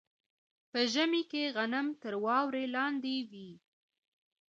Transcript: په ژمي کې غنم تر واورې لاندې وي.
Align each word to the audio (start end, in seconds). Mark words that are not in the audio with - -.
په 0.71 0.79
ژمي 0.93 1.23
کې 1.31 1.43
غنم 1.55 1.87
تر 2.01 2.13
واورې 2.23 2.65
لاندې 2.75 3.15
وي. 3.29 3.49